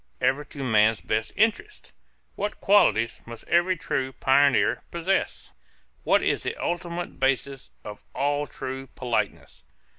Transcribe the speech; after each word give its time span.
Ever 0.19 0.43
to 0.45 0.63
man's 0.63 0.99
best 0.99 1.31
interests? 1.35 1.93
What 2.33 2.59
qualities 2.59 3.21
must 3.27 3.43
every 3.47 3.77
true 3.77 4.13
pioneer 4.13 4.81
possess? 4.89 5.51
What 6.03 6.23
is 6.23 6.41
the 6.41 6.55
ultimate 6.55 7.19
basis 7.19 7.69
of 7.83 8.01
all 8.15 8.47
true 8.47 8.87
politeness? 8.95 9.63